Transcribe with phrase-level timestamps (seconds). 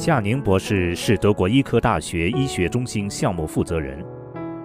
[0.00, 4.02] 夏宁博士是德国医科大学医学中心项目负责人。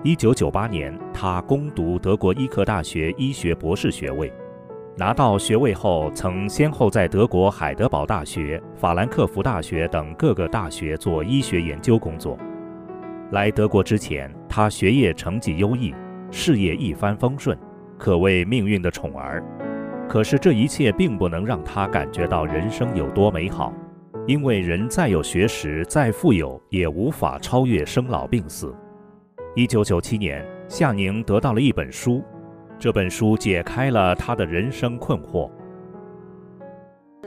[0.02, 4.31] 一九九八年，他攻读德国医科大学医学博士学位。
[4.96, 12.38] 拿到学位后，曾先后在德国海德堡大学、法兰克福大学等各个大学做医学研究工作。
[13.31, 15.94] 来德国之前，他学业成绩优异，
[16.31, 17.58] 事业一帆风顺，
[17.98, 19.44] 可谓命运的宠儿。
[20.08, 23.73] 可是这一切并不能让他感觉到人生有多美好，
[24.27, 28.73] 因为人再有学识、再富有，也无法超越生老病死。
[29.55, 32.23] 一九九七年，夏宁得到了一本书，
[32.80, 35.52] 这本书解开了他的人生困惑。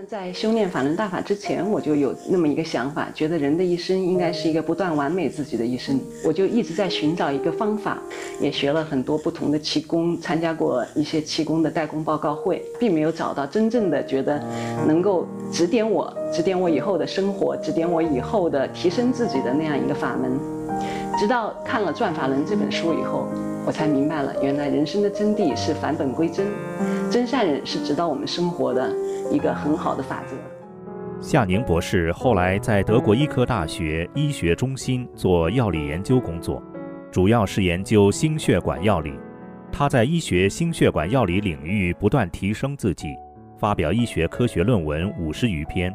[0.06, 6.00] 在修炼法轮大法之前，我就有那么一个想法，觉得人的一生应该是一个不断完美自己的一生。
[6.24, 7.98] 我就一直在寻找一个方法，
[8.40, 14.42] 也学了很多不同的气功，参加过一些气功的代工报告会，并没有找到真正的觉得
[14.86, 20.38] 能够指点我、指点我以后的生活、指点我以后的提升自己的那样一个法门。
[21.18, 23.26] 直到看了《转法轮》这本书以后，
[23.66, 26.46] 我才明白了，原来人生的真谛是返本归真，
[27.10, 28.90] 真善人是指导我们生活的。
[29.30, 30.34] 一个很好的法则。
[31.20, 36.62] 夏宁博士后来在德国医科大学医学中心做药理研究工作，
[37.10, 39.12] 主要是研究心血管药理。
[39.70, 43.08] 他在医学心血管药理领域不断提升自己，
[43.58, 45.94] 发表医学科学论文五十余篇。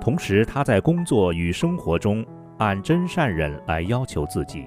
[0.00, 2.26] 同时，他在工作与生活中
[2.58, 4.66] 按真善忍来要求自己。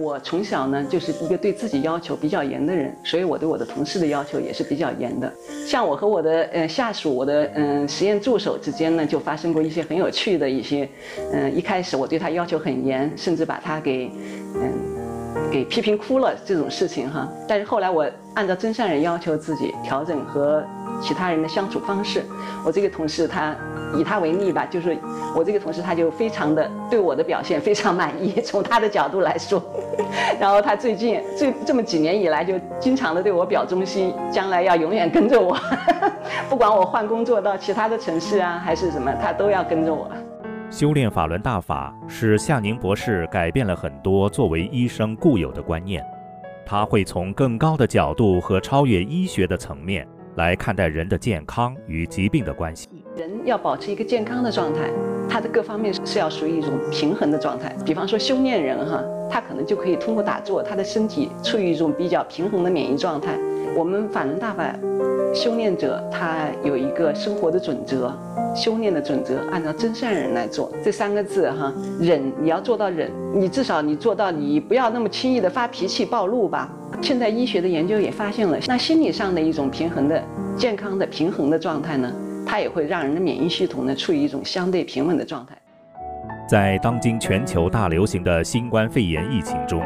[0.00, 5.30] 我从小呢就是一个对自己要求比较严的人，所以我对我的同事的要求也是比较严的。
[5.66, 10.88] 像我和我的呃下属、我的嗯实验助手之间呢，就发生过一些很有趣的一些，
[11.32, 14.10] 嗯，一开始我对他要求很严，甚至把他给
[14.56, 14.72] 嗯
[15.50, 17.28] 给批评哭了这种事情哈。
[17.48, 20.62] 但是后来我按照真善人要求自己调整和
[21.02, 22.24] 其他人的相处方式，
[22.64, 23.54] 我这个同事他。
[23.92, 24.96] 以他为例吧，就是
[25.34, 28.40] 我这个同事，他就非常的对我的表现非常满意。
[28.40, 29.60] 从他的角度来说，
[30.38, 35.58] 然后他最近这这么几年以来，就经常的对我表忠心，将来要永远跟着我，
[36.48, 40.08] 不管我换工作到其他的城市啊，还是什么，他都要跟着我。
[40.70, 46.00] 修炼法轮大法，使夏宁博士改变了很多作为医生固有的观念。
[46.64, 52.88] 他会从更高的角度和超越医学的层面来看待人的健康与疾病的关系。
[53.16, 54.88] 人要保持一个健康的状态，
[55.28, 57.74] 他的各方面是要属于一种平衡的状态。
[57.84, 63.36] 比方说修炼人哈，他可能就可以通过打坐，他的身体处于一种比较平衡的免疫状态。
[63.76, 64.74] 我们法轮大法
[65.34, 68.12] 修炼者，他有一个生活的准则，
[68.54, 70.70] 修炼的准则，按照真善忍来做。
[70.84, 76.68] 这三个字哈，忍你要做到忍，你至少你做到你不要那么轻易的发脾气暴露吧。
[77.00, 80.22] 现在医学的研究也发现了，那心理上的一种平衡的、
[80.56, 82.12] 健康的、平衡的状态呢？
[82.46, 85.56] 它也会让人的免疫系统呢处于一种相对平稳的状态。
[86.48, 89.80] 在当今全球大流行的新冠肺炎疫情中，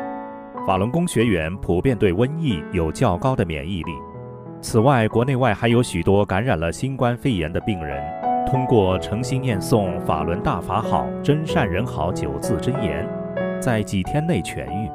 [0.66, 3.92] 法轮功学员普遍对瘟疫有较高的免疫力。
[4.62, 8.02] 此外，国内外还有许多感染了新冠肺炎的病人，
[8.46, 13.06] 通过诚心念诵“法轮大法好，真善人好”九字真言，
[13.60, 14.90] 在几天内痊愈。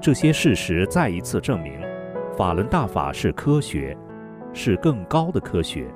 [0.00, 1.72] 这些事实再一次证明，
[2.36, 3.96] 法轮大法是科学，
[4.52, 5.86] 是更高的科学。